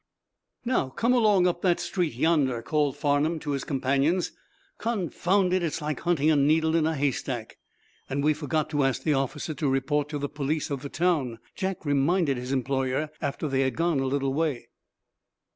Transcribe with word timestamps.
"Now, 0.65 0.89
come 0.89 1.13
along 1.13 1.45
up 1.45 1.61
that 1.61 1.79
street, 1.79 2.15
yonder," 2.15 2.63
called 2.63 2.97
Farnum 2.97 3.37
to 3.41 3.51
his 3.51 3.63
companions. 3.63 4.31
"Confound 4.79 5.53
it, 5.53 5.61
it's 5.61 5.79
like 5.79 5.99
hunting 5.99 6.31
a 6.31 6.35
needle 6.35 6.75
in 6.75 6.87
a 6.87 6.95
hay 6.95 7.11
stack!" 7.11 7.59
"And 8.09 8.23
we 8.23 8.33
forgot 8.33 8.71
to 8.71 8.83
ask 8.83 9.03
that 9.03 9.13
officer 9.13 9.53
to 9.53 9.69
report 9.69 10.09
to 10.09 10.17
the 10.17 10.27
police 10.27 10.71
of 10.71 10.81
the 10.81 10.89
town," 10.89 11.37
Jack 11.53 11.85
reminded 11.85 12.37
his 12.37 12.51
employer, 12.51 13.11
after 13.21 13.47
they 13.47 13.61
had 13.61 13.75
gone 13.75 13.99
a 13.99 14.07
little 14.07 14.33
way. 14.33 14.69